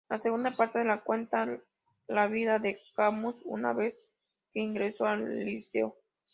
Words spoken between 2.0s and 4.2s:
la vida de Camus una vez